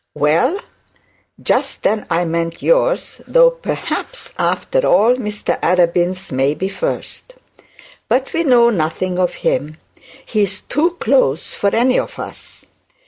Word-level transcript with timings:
'Well, 0.15 0.59
just 1.39 1.83
then 1.83 2.07
I 2.09 2.25
meant 2.25 2.63
yours, 2.63 3.21
though 3.27 3.51
perhaps, 3.51 4.33
after 4.39 4.79
all, 4.83 5.13
Mr 5.15 5.59
Arabin's 5.59 6.31
may 6.31 6.55
be 6.55 6.69
first. 6.69 7.35
But 8.09 8.33
we 8.33 8.43
know 8.43 8.71
nothing 8.71 9.19
of 9.19 9.35
him. 9.45 9.77
He 10.25 10.41
is 10.41 10.61
too 10.61 10.97
close 10.99 11.53
for 11.53 11.69
any 11.75 11.99
of 11.99 12.17
us. 12.17 12.65